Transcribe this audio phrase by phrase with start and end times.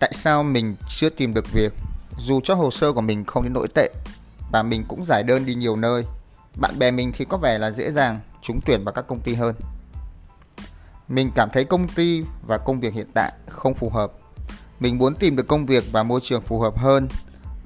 [0.00, 1.72] tại sao mình chưa tìm được việc
[2.18, 3.90] dù cho hồ sơ của mình không đến nỗi tệ
[4.52, 6.04] và mình cũng giải đơn đi nhiều nơi.
[6.60, 9.34] Bạn bè mình thì có vẻ là dễ dàng trúng tuyển vào các công ty
[9.34, 9.54] hơn.
[11.08, 14.12] Mình cảm thấy công ty và công việc hiện tại không phù hợp.
[14.80, 17.08] Mình muốn tìm được công việc và môi trường phù hợp hơn,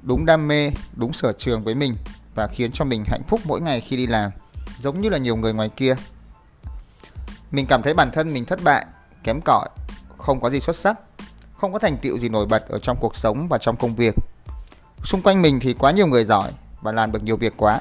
[0.01, 1.95] đúng đam mê, đúng sở trường với mình
[2.35, 4.31] và khiến cho mình hạnh phúc mỗi ngày khi đi làm,
[4.79, 5.95] giống như là nhiều người ngoài kia.
[7.51, 8.85] Mình cảm thấy bản thân mình thất bại,
[9.23, 9.69] kém cỏi,
[10.17, 11.10] không có gì xuất sắc,
[11.61, 14.15] không có thành tựu gì nổi bật ở trong cuộc sống và trong công việc.
[15.03, 17.79] Xung quanh mình thì quá nhiều người giỏi và làm được nhiều việc quá.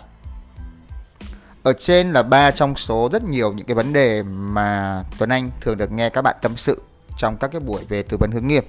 [1.62, 5.50] Ở trên là ba trong số rất nhiều những cái vấn đề mà Tuấn Anh
[5.60, 6.82] thường được nghe các bạn tâm sự
[7.18, 8.66] trong các cái buổi về tư vấn hướng nghiệp.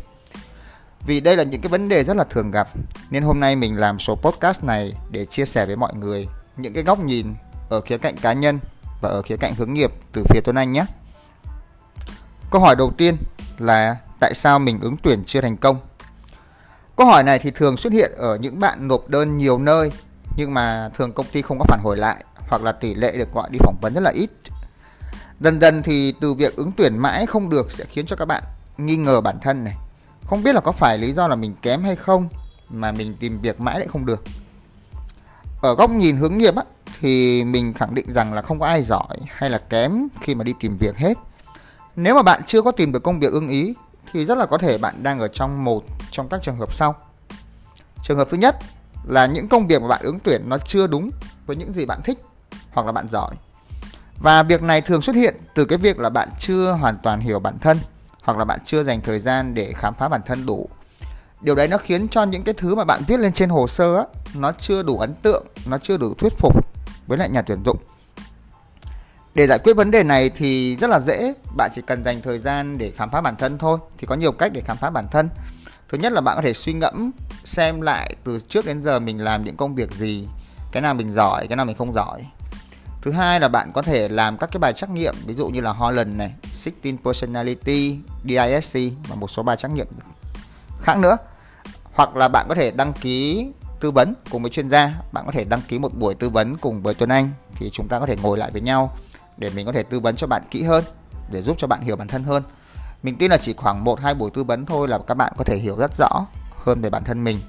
[1.06, 2.70] Vì đây là những cái vấn đề rất là thường gặp,
[3.10, 6.74] nên hôm nay mình làm số podcast này để chia sẻ với mọi người những
[6.74, 7.34] cái góc nhìn
[7.70, 8.60] ở khía cạnh cá nhân
[9.02, 10.86] và ở khía cạnh hướng nghiệp từ phía Tuấn Anh nhé.
[12.52, 13.18] Câu hỏi đầu tiên
[13.58, 15.78] là tại sao mình ứng tuyển chưa thành công?
[16.96, 19.92] Câu hỏi này thì thường xuất hiện ở những bạn nộp đơn nhiều nơi
[20.38, 23.34] nhưng mà thường công ty không có phản hồi lại hoặc là tỷ lệ được
[23.34, 24.30] gọi đi phỏng vấn rất là ít.
[25.40, 28.44] Dần dần thì từ việc ứng tuyển mãi không được sẽ khiến cho các bạn
[28.78, 29.76] nghi ngờ bản thân này.
[30.26, 32.30] Không biết là có phải lý do là mình kém hay không
[32.70, 34.24] mà mình tìm việc mãi lại không được.
[35.62, 36.64] Ở góc nhìn hướng nghiệp á,
[37.00, 40.44] thì mình khẳng định rằng là không có ai giỏi hay là kém khi mà
[40.44, 41.18] đi tìm việc hết.
[41.96, 43.74] Nếu mà bạn chưa có tìm được công việc ưng ý
[44.12, 46.96] thì rất là có thể bạn đang ở trong một trong các trường hợp sau.
[48.04, 48.58] Trường hợp thứ nhất
[49.08, 51.12] là những công việc mà bạn ứng tuyển nó chưa đúng
[51.46, 52.20] với những gì bạn thích
[52.72, 53.36] hoặc là bạn giỏi.
[54.18, 57.40] Và việc này thường xuất hiện từ cái việc là bạn chưa hoàn toàn hiểu
[57.40, 57.80] bản thân
[58.24, 60.70] hoặc là bạn chưa dành thời gian để khám phá bản thân đủ.
[61.42, 63.96] Điều đấy nó khiến cho những cái thứ mà bạn viết lên trên hồ sơ
[63.98, 64.04] á,
[64.36, 66.66] nó chưa đủ ấn tượng, nó chưa đủ thuyết phục
[67.08, 67.78] với lại nhà tuyển dụng.
[69.34, 72.40] Để giải quyết vấn đề này thì rất là dễ, bạn chỉ cần dành thời
[72.40, 73.78] gian để khám phá bản thân thôi.
[73.98, 75.30] Thì có nhiều cách để khám phá bản thân.
[75.90, 77.12] Thứ nhất là bạn có thể suy ngẫm
[77.44, 80.28] xem lại từ trước đến giờ mình làm những công việc gì,
[80.72, 82.26] cái nào mình giỏi, cái nào mình không giỏi.
[83.02, 85.62] Thứ hai là bạn có thể làm các cái bài trắc nghiệm ví dụ như
[85.62, 86.34] là Holland này,
[86.84, 88.78] 16 Personality, DISC
[89.08, 89.88] và một số bài trắc nghiệm
[90.82, 91.18] khác nữa.
[91.94, 93.48] Hoặc là bạn có thể đăng ký
[93.80, 96.58] tư vấn cùng với chuyên gia, bạn có thể đăng ký một buổi tư vấn
[96.58, 98.98] cùng với Tuấn Anh thì chúng ta có thể ngồi lại với nhau
[99.42, 100.84] để mình có thể tư vấn cho bạn kỹ hơn
[101.32, 102.44] để giúp cho bạn hiểu bản thân hơn.
[103.04, 105.44] Mình tin là chỉ khoảng 1 2 buổi tư vấn thôi là các bạn có
[105.44, 106.26] thể hiểu rất rõ
[106.64, 107.40] hơn về bản thân mình.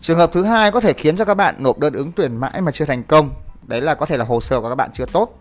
[0.00, 2.60] Trường hợp thứ hai có thể khiến cho các bạn nộp đơn ứng tuyển mãi
[2.60, 3.30] mà chưa thành công,
[3.66, 5.40] đấy là có thể là hồ sơ của các bạn chưa tốt.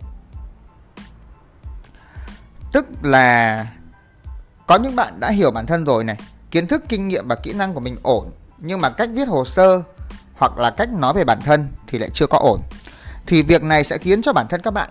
[2.72, 3.68] Tức là
[4.68, 6.18] có những bạn đã hiểu bản thân rồi này,
[6.52, 9.46] kiến thức, kinh nghiệm và kỹ năng của mình ổn, nhưng mà cách viết hồ
[9.46, 9.82] sơ
[10.36, 12.62] hoặc là cách nói về bản thân thì lại chưa có ổn.
[13.28, 14.90] Thì việc này sẽ khiến cho bản thân các bạn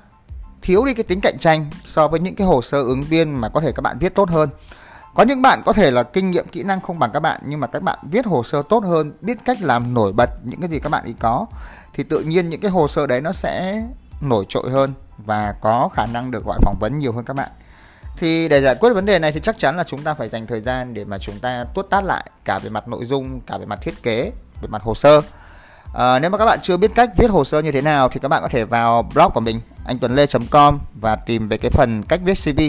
[0.64, 3.48] thiếu đi cái tính cạnh tranh so với những cái hồ sơ ứng viên mà
[3.48, 4.48] có thể các bạn viết tốt hơn.
[5.14, 7.60] Có những bạn có thể là kinh nghiệm kỹ năng không bằng các bạn nhưng
[7.60, 10.70] mà các bạn viết hồ sơ tốt hơn, biết cách làm nổi bật những cái
[10.70, 11.46] gì các bạn ý có
[11.94, 13.82] thì tự nhiên những cái hồ sơ đấy nó sẽ
[14.20, 17.50] nổi trội hơn và có khả năng được gọi phỏng vấn nhiều hơn các bạn.
[18.16, 20.46] Thì để giải quyết vấn đề này thì chắc chắn là chúng ta phải dành
[20.46, 23.58] thời gian để mà chúng ta tuốt tát lại cả về mặt nội dung, cả
[23.58, 24.32] về mặt thiết kế,
[24.62, 25.20] về mặt hồ sơ.
[25.94, 28.20] À, nếu mà các bạn chưa biết cách viết hồ sơ như thế nào thì
[28.20, 31.70] các bạn có thể vào blog của mình anh tuấn lê.com và tìm về cái
[31.70, 32.60] phần cách viết CV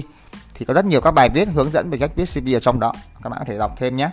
[0.56, 2.80] thì có rất nhiều các bài viết hướng dẫn về cách viết CV ở trong
[2.80, 2.94] đó.
[3.24, 4.10] Các bạn có thể đọc thêm nhé.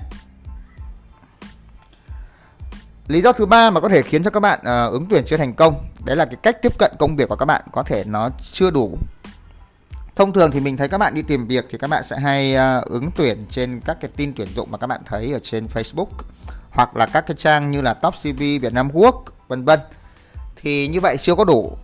[3.08, 5.36] Lý do thứ ba mà có thể khiến cho các bạn uh, ứng tuyển chưa
[5.36, 8.04] thành công đấy là cái cách tiếp cận công việc của các bạn có thể
[8.04, 8.98] nó chưa đủ.
[10.16, 12.56] Thông thường thì mình thấy các bạn đi tìm việc thì các bạn sẽ hay
[12.56, 15.66] uh, ứng tuyển trên các cái tin tuyển dụng mà các bạn thấy ở trên
[15.74, 16.06] Facebook
[16.70, 19.80] hoặc là các cái trang như là Top CV Việt Nam Work vân vân.
[20.56, 21.76] Thì như vậy chưa có đủ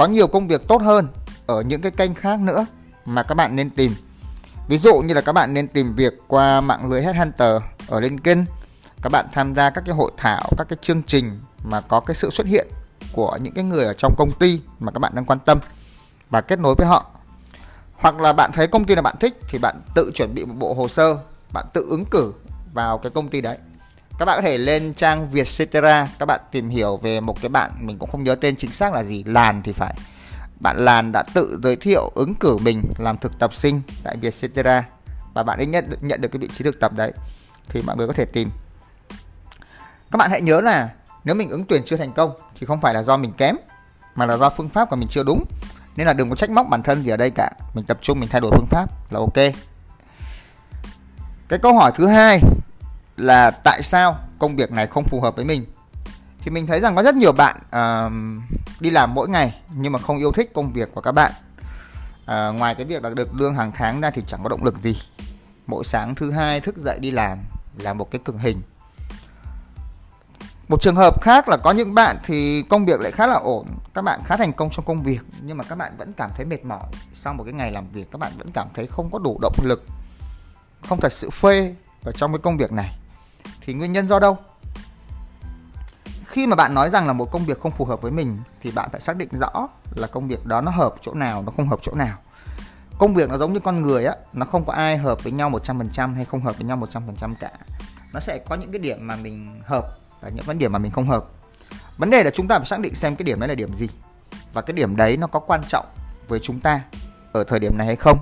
[0.00, 1.08] có nhiều công việc tốt hơn
[1.46, 2.66] ở những cái kênh khác nữa
[3.04, 3.94] mà các bạn nên tìm.
[4.68, 8.44] Ví dụ như là các bạn nên tìm việc qua mạng lưới Headhunter ở LinkedIn.
[9.02, 12.14] Các bạn tham gia các cái hội thảo, các cái chương trình mà có cái
[12.14, 12.68] sự xuất hiện
[13.12, 15.58] của những cái người ở trong công ty mà các bạn đang quan tâm
[16.30, 17.10] và kết nối với họ.
[17.92, 20.54] Hoặc là bạn thấy công ty là bạn thích thì bạn tự chuẩn bị một
[20.58, 21.18] bộ hồ sơ,
[21.52, 22.32] bạn tự ứng cử
[22.72, 23.58] vào cái công ty đấy
[24.20, 27.70] các bạn có thể lên trang Vietcetera, các bạn tìm hiểu về một cái bạn,
[27.80, 29.94] mình cũng không nhớ tên chính xác là gì Làn thì phải.
[30.60, 34.84] Bạn Làn đã tự giới thiệu ứng cử mình làm thực tập sinh tại Vietcetera
[35.34, 37.12] và bạn ấy nhận nhận được cái vị trí thực tập đấy,
[37.68, 38.50] thì mọi người có thể tìm.
[40.10, 40.90] Các bạn hãy nhớ là
[41.24, 43.56] nếu mình ứng tuyển chưa thành công thì không phải là do mình kém,
[44.14, 45.44] mà là do phương pháp của mình chưa đúng.
[45.96, 47.50] Nên là đừng có trách móc bản thân gì ở đây cả.
[47.74, 49.54] Mình tập trung, mình thay đổi phương pháp là ok.
[51.48, 52.40] Cái câu hỏi thứ hai
[53.20, 55.66] là tại sao công việc này không phù hợp với mình?
[56.40, 58.12] Thì mình thấy rằng có rất nhiều bạn uh,
[58.80, 61.32] đi làm mỗi ngày nhưng mà không yêu thích công việc của các bạn.
[62.22, 64.78] Uh, ngoài cái việc là được lương hàng tháng ra thì chẳng có động lực
[64.82, 64.96] gì.
[65.66, 67.38] Mỗi sáng thứ hai thức dậy đi làm
[67.78, 68.62] là một cái cực hình.
[70.68, 73.66] Một trường hợp khác là có những bạn thì công việc lại khá là ổn
[73.94, 76.46] các bạn khá thành công trong công việc nhưng mà các bạn vẫn cảm thấy
[76.46, 76.84] mệt mỏi.
[77.14, 79.54] Sau một cái ngày làm việc các bạn vẫn cảm thấy không có đủ động
[79.62, 79.84] lực
[80.88, 82.96] không thật sự phê vào trong cái công việc này
[83.60, 84.38] thì nguyên nhân do đâu?
[86.26, 88.70] Khi mà bạn nói rằng là một công việc không phù hợp với mình, thì
[88.70, 91.68] bạn phải xác định rõ là công việc đó nó hợp chỗ nào, nó không
[91.68, 92.18] hợp chỗ nào.
[92.98, 95.50] Công việc nó giống như con người á, nó không có ai hợp với nhau
[95.50, 97.50] 100% hay không hợp với nhau 100% cả.
[98.12, 100.92] Nó sẽ có những cái điểm mà mình hợp và những vấn điểm mà mình
[100.92, 101.24] không hợp.
[101.98, 103.88] Vấn đề là chúng ta phải xác định xem cái điểm đấy là điểm gì
[104.52, 105.86] và cái điểm đấy nó có quan trọng
[106.28, 106.80] với chúng ta
[107.32, 108.18] ở thời điểm này hay không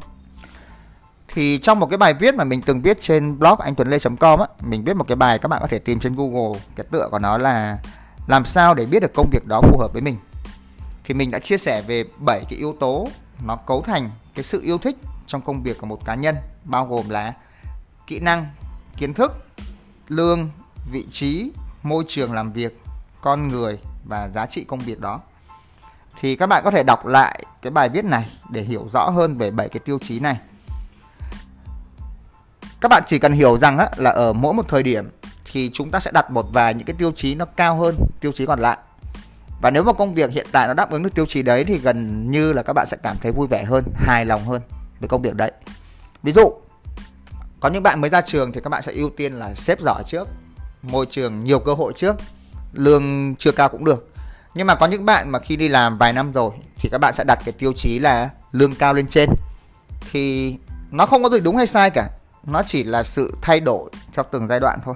[1.39, 4.41] thì trong một cái bài viết mà mình từng viết trên blog anh tuấn lê.com
[4.41, 7.09] á, mình viết một cái bài các bạn có thể tìm trên google, cái tựa
[7.11, 7.79] của nó là
[8.27, 10.17] làm sao để biết được công việc đó phù hợp với mình.
[11.05, 13.09] Thì mình đã chia sẻ về 7 cái yếu tố
[13.47, 14.97] nó cấu thành cái sự yêu thích
[15.27, 17.33] trong công việc của một cá nhân, bao gồm là
[18.07, 18.47] kỹ năng,
[18.97, 19.33] kiến thức,
[20.09, 20.51] lương,
[20.93, 21.53] vị trí,
[21.83, 22.83] môi trường làm việc,
[23.21, 25.21] con người và giá trị công việc đó.
[26.21, 29.39] Thì các bạn có thể đọc lại cái bài viết này để hiểu rõ hơn
[29.39, 30.37] về bảy cái tiêu chí này
[32.81, 35.09] các bạn chỉ cần hiểu rằng á, là ở mỗi một thời điểm
[35.53, 38.33] thì chúng ta sẽ đặt một vài những cái tiêu chí nó cao hơn tiêu
[38.33, 38.79] chí còn lại.
[39.63, 41.79] Và nếu mà công việc hiện tại nó đáp ứng được tiêu chí đấy thì
[41.79, 44.63] gần như là các bạn sẽ cảm thấy vui vẻ hơn hài lòng hơn
[45.01, 45.53] với công việc đấy.
[46.23, 46.53] Ví dụ
[47.61, 50.03] có những bạn mới ra trường thì các bạn sẽ ưu tiên là xếp giỏi
[50.07, 50.29] trước
[50.83, 52.17] môi trường nhiều cơ hội trước
[52.73, 54.09] lương chưa cao cũng được.
[54.55, 57.15] Nhưng mà có những bạn mà khi đi làm vài năm rồi thì các bạn
[57.15, 59.31] sẽ đặt cái tiêu chí là lương cao lên trên.
[60.13, 60.57] Thì
[60.91, 62.09] nó không có gì đúng hay sai cả
[62.45, 64.95] nó chỉ là sự thay đổi trong từng giai đoạn thôi.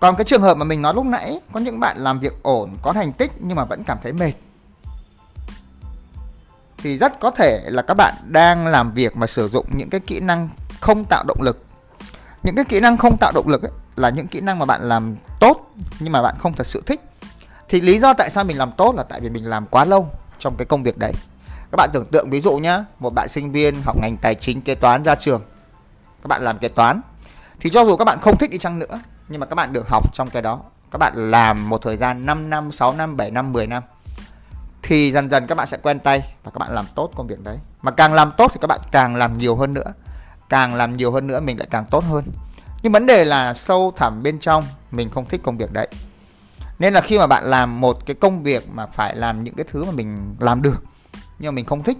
[0.00, 2.76] Còn cái trường hợp mà mình nói lúc nãy có những bạn làm việc ổn
[2.82, 4.32] có thành tích nhưng mà vẫn cảm thấy mệt.
[6.78, 10.00] Thì rất có thể là các bạn đang làm việc mà sử dụng những cái
[10.00, 10.48] kỹ năng
[10.80, 11.64] không tạo động lực.
[12.42, 14.82] Những cái kỹ năng không tạo động lực ấy, là những kỹ năng mà bạn
[14.82, 17.00] làm tốt nhưng mà bạn không thật sự thích.
[17.68, 20.10] Thì lý do tại sao mình làm tốt là tại vì mình làm quá lâu
[20.38, 21.12] trong cái công việc đấy
[21.70, 24.62] các bạn tưởng tượng ví dụ nhá, một bạn sinh viên học ngành tài chính
[24.62, 25.42] kế toán ra trường.
[26.22, 27.00] Các bạn làm kế toán.
[27.60, 29.88] Thì cho dù các bạn không thích đi chăng nữa, nhưng mà các bạn được
[29.88, 30.60] học trong cái đó.
[30.90, 33.82] Các bạn làm một thời gian 5 năm 6 năm 7 năm 10 năm.
[34.82, 37.40] Thì dần dần các bạn sẽ quen tay và các bạn làm tốt công việc
[37.40, 37.58] đấy.
[37.82, 39.92] Mà càng làm tốt thì các bạn càng làm nhiều hơn nữa.
[40.48, 42.24] Càng làm nhiều hơn nữa mình lại càng tốt hơn.
[42.82, 45.88] Nhưng vấn đề là sâu thẳm bên trong mình không thích công việc đấy.
[46.78, 49.66] Nên là khi mà bạn làm một cái công việc mà phải làm những cái
[49.72, 50.84] thứ mà mình làm được
[51.40, 51.98] nhưng mà mình không thích.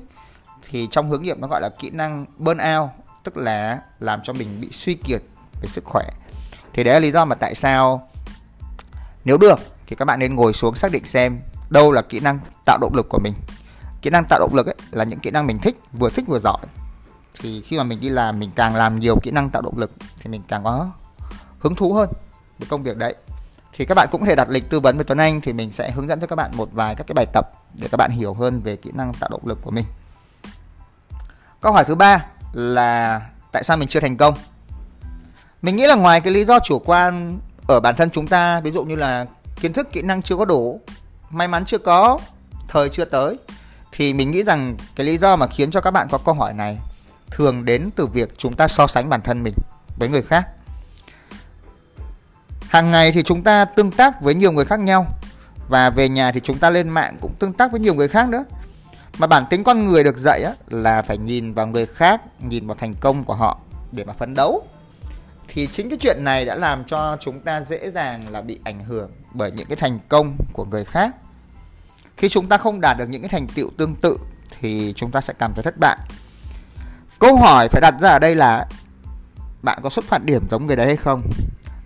[0.70, 2.90] Thì trong hướng nghiệp nó gọi là kỹ năng burn out
[3.24, 5.22] tức là làm cho mình bị suy kiệt
[5.62, 6.04] về sức khỏe.
[6.72, 8.08] Thì đấy là lý do mà tại sao
[9.24, 11.40] nếu được thì các bạn nên ngồi xuống xác định xem
[11.70, 13.34] đâu là kỹ năng tạo động lực của mình.
[14.02, 16.38] Kỹ năng tạo động lực ấy là những kỹ năng mình thích, vừa thích vừa
[16.38, 16.60] giỏi.
[17.40, 19.92] Thì khi mà mình đi làm, mình càng làm nhiều kỹ năng tạo động lực
[20.20, 20.90] thì mình càng có
[21.58, 22.10] hứng thú hơn
[22.58, 23.14] với công việc đấy
[23.80, 25.72] thì các bạn cũng có thể đặt lịch tư vấn với Tuấn Anh thì mình
[25.72, 28.10] sẽ hướng dẫn cho các bạn một vài các cái bài tập để các bạn
[28.10, 29.84] hiểu hơn về kỹ năng tạo động lực của mình.
[31.60, 33.20] Câu hỏi thứ ba là
[33.52, 34.34] tại sao mình chưa thành công?
[35.62, 37.38] Mình nghĩ là ngoài cái lý do chủ quan
[37.68, 39.26] ở bản thân chúng ta, ví dụ như là
[39.60, 40.80] kiến thức kỹ năng chưa có đủ,
[41.30, 42.18] may mắn chưa có,
[42.68, 43.38] thời chưa tới
[43.92, 46.54] thì mình nghĩ rằng cái lý do mà khiến cho các bạn có câu hỏi
[46.54, 46.78] này
[47.30, 49.54] thường đến từ việc chúng ta so sánh bản thân mình
[49.98, 50.48] với người khác
[52.70, 55.06] hàng ngày thì chúng ta tương tác với nhiều người khác nhau.
[55.68, 58.28] Và về nhà thì chúng ta lên mạng cũng tương tác với nhiều người khác
[58.28, 58.44] nữa.
[59.18, 62.66] Mà bản tính con người được dạy á, là phải nhìn vào người khác nhìn
[62.66, 63.58] vào thành công của họ
[63.92, 64.66] để mà phấn đấu.
[65.48, 68.80] Thì chính cái chuyện này đã làm cho chúng ta dễ dàng là bị ảnh
[68.80, 71.16] hưởng bởi những cái thành công của người khác.
[72.16, 74.18] Khi chúng ta không đạt được những cái thành tựu tương tự
[74.60, 75.98] thì chúng ta sẽ cảm thấy thất bại.
[77.18, 78.66] Câu hỏi phải đặt ra ở đây là
[79.62, 81.22] bạn có xuất phát điểm giống người đấy hay không?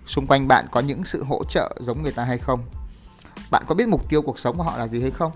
[0.07, 2.61] Xung quanh bạn có những sự hỗ trợ giống người ta hay không?
[3.51, 5.33] Bạn có biết mục tiêu cuộc sống của họ là gì hay không?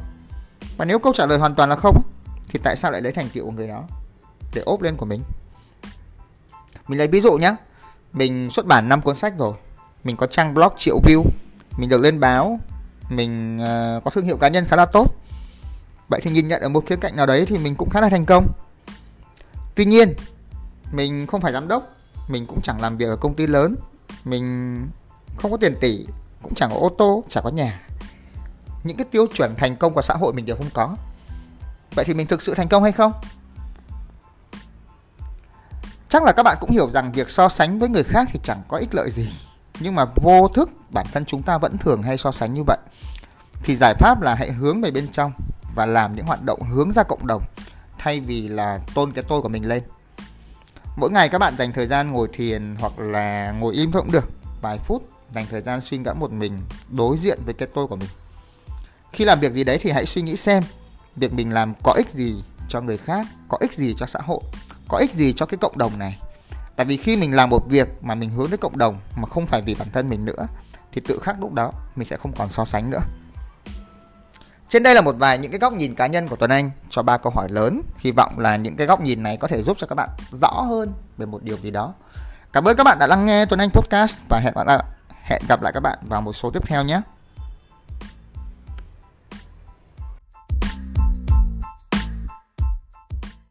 [0.77, 2.03] Và nếu câu trả lời hoàn toàn là không
[2.49, 3.85] thì tại sao lại lấy thành tựu của người đó
[4.55, 5.23] để ốp lên của mình?
[6.89, 7.55] Mình lấy ví dụ nhé
[8.13, 9.55] mình xuất bản 5 cuốn sách rồi.
[10.05, 11.25] Mình có trang blog triệu view.
[11.79, 12.61] Mình được lên báo.
[13.11, 15.15] Mình uh, có thương hiệu cá nhân khá là tốt.
[16.09, 18.09] Vậy thì nhìn nhận ở một khía cạnh nào đấy thì mình cũng khá là
[18.09, 18.53] thành công.
[19.75, 20.15] Tuy nhiên
[20.93, 21.97] mình không phải giám đốc.
[22.29, 23.77] Mình cũng chẳng làm việc ở công ty lớn
[24.25, 24.87] mình
[25.37, 26.07] không có tiền tỷ,
[26.43, 27.81] cũng chẳng có ô tô chẳng có nhà.
[28.85, 30.97] Những cái tiêu chuẩn thành công của xã hội mình đều không có.
[31.95, 33.13] Vậy thì mình thực sự thành công hay không?
[36.09, 38.63] Chắc là các bạn cũng hiểu rằng việc so sánh với người khác thì chẳng
[38.69, 39.29] có ích lợi gì.
[39.81, 42.79] Nhưng mà vô thức bản thân chúng ta vẫn thường hay so sánh như vậy.
[43.63, 45.33] Thì giải pháp là hãy hướng về bên trong
[45.75, 47.43] và làm những hoạt động hướng ra cộng đồng,
[47.99, 49.83] thay vì là tôn cái tôi của mình lên
[50.99, 54.12] mỗi ngày các bạn dành thời gian ngồi thiền hoặc là ngồi im thôi cũng
[54.12, 54.31] được.
[54.62, 57.97] Vài phút dành thời gian suy ngẫm một mình, đối diện với cái tôi của
[57.97, 58.09] mình.
[59.12, 60.62] Khi làm việc gì đấy thì hãy suy nghĩ xem,
[61.17, 64.40] việc mình làm có ích gì cho người khác, có ích gì cho xã hội,
[64.88, 66.19] có ích gì cho cái cộng đồng này.
[66.76, 69.47] Tại vì khi mình làm một việc mà mình hướng đến cộng đồng mà không
[69.47, 70.47] phải vì bản thân mình nữa,
[70.93, 73.02] thì tự khắc lúc đó mình sẽ không còn so sánh nữa
[74.69, 77.03] trên đây là một vài những cái góc nhìn cá nhân của Tuấn Anh cho
[77.03, 77.83] ba câu hỏi lớn.
[77.99, 80.51] Hy vọng là những cái góc nhìn này có thể giúp cho các bạn rõ
[80.51, 81.95] hơn về một điều gì đó.
[82.53, 84.39] Cảm ơn các bạn đã lắng nghe Tuấn Anh Podcast và
[85.23, 87.01] hẹn gặp lại các bạn vào một số tiếp theo nhé.